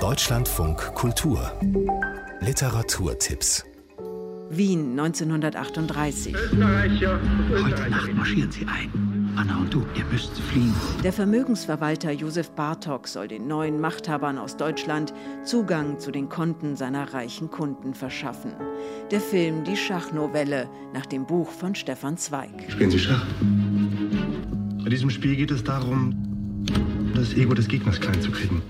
[0.00, 1.52] Deutschlandfunk Kultur
[2.40, 3.64] Literaturtipps
[4.48, 6.34] Wien 1938.
[6.34, 9.32] Heute Nacht marschieren sie ein.
[9.34, 10.72] Anna und du, ihr müsst fliehen.
[11.02, 15.12] Der Vermögensverwalter Josef Bartok soll den neuen Machthabern aus Deutschland
[15.44, 18.52] Zugang zu den Konten seiner reichen Kunden verschaffen.
[19.10, 22.50] Der Film Die Schachnovelle nach dem Buch von Stefan Zweig.
[22.68, 23.26] Spielen Sie Schach?
[24.84, 26.14] Bei diesem Spiel geht es darum,
[27.16, 28.62] das Ego des Gegners klein zu kriegen.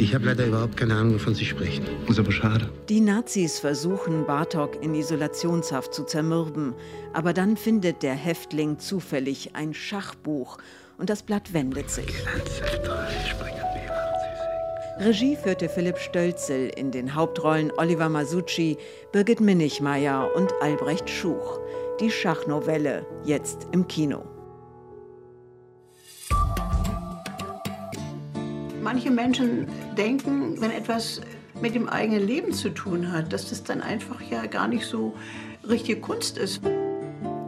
[0.00, 1.84] Ich habe leider überhaupt keine Ahnung, wovon Sie sprechen.
[2.08, 2.70] Ist aber schade.
[2.88, 6.74] Die Nazis versuchen, Bartok in Isolationshaft zu zermürben.
[7.12, 10.56] Aber dann findet der Häftling zufällig ein Schachbuch
[10.96, 12.06] und das Blatt wendet sich.
[14.98, 18.78] Regie führte Philipp Stölzel in den Hauptrollen Oliver Masucci,
[19.12, 21.60] Birgit Minichmeier und Albrecht Schuch.
[22.00, 24.24] Die Schachnovelle, jetzt im Kino.
[28.82, 29.66] Manche Menschen
[29.98, 31.20] denken, wenn etwas
[31.60, 35.14] mit dem eigenen Leben zu tun hat, dass das dann einfach ja gar nicht so
[35.68, 36.62] richtige Kunst ist.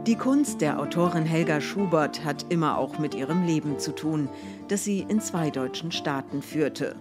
[0.05, 4.29] Die Kunst der Autorin Helga Schubert hat immer auch mit ihrem Leben zu tun,
[4.67, 6.95] das sie in zwei deutschen Staaten führte.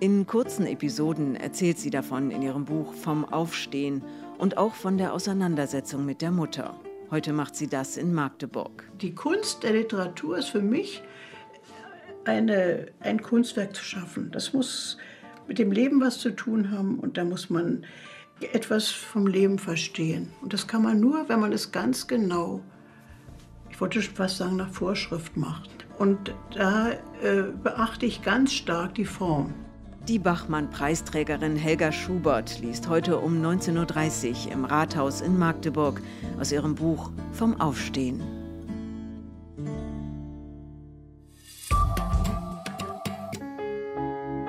[0.00, 4.02] In kurzen Episoden erzählt sie davon in ihrem Buch vom Aufstehen
[4.38, 6.74] und auch von der Auseinandersetzung mit der Mutter.
[7.12, 8.90] Heute macht sie das in Magdeburg.
[9.00, 11.02] Die Kunst der Literatur ist für mich
[12.24, 14.30] eine, ein Kunstwerk zu schaffen.
[14.30, 14.98] Das muss
[15.48, 17.84] mit dem Leben was zu tun haben und da muss man
[18.52, 20.28] etwas vom Leben verstehen.
[20.40, 22.60] Und das kann man nur, wenn man es ganz genau,
[23.70, 25.70] ich wollte schon fast sagen, nach Vorschrift macht.
[25.98, 29.54] Und da äh, beachte ich ganz stark die Form.
[30.08, 36.00] Die Bachmann-Preisträgerin Helga Schubert liest heute um 19.30 Uhr im Rathaus in Magdeburg
[36.40, 38.41] aus ihrem Buch Vom Aufstehen.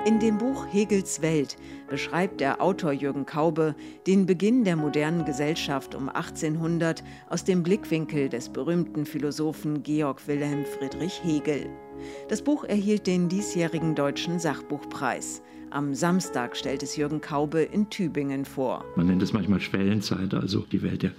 [0.04, 1.56] In dem Buch Hegels Welt
[1.88, 3.74] beschreibt der Autor Jürgen Kaube
[4.06, 10.64] den Beginn der modernen Gesellschaft um 1800 aus dem Blickwinkel des berühmten Philosophen Georg Wilhelm
[10.64, 11.66] Friedrich Hegel.
[12.28, 15.42] Das Buch erhielt den diesjährigen Deutschen Sachbuchpreis.
[15.70, 18.84] Am Samstag stellt es Jürgen Kaube in Tübingen vor.
[18.94, 21.10] Man nennt es manchmal Schwellenzeit, also die Welt der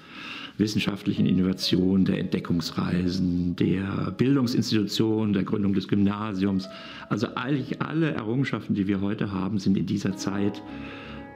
[0.58, 6.70] wissenschaftlichen Innovation, der Entdeckungsreisen, der Bildungsinstitutionen, der Gründung des Gymnasiums.
[7.09, 10.62] Also eigentlich alle Errungenschaften, die wir heute haben, sind in dieser Zeit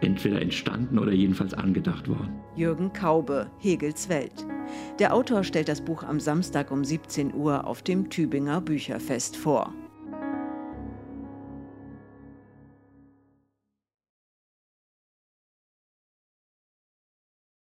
[0.01, 2.40] entweder entstanden oder jedenfalls angedacht worden.
[2.56, 4.45] Jürgen Kaube, Hegels Welt.
[5.00, 9.73] Der Autor stellt das Buch am Samstag um 17 Uhr auf dem Tübinger Bücherfest vor.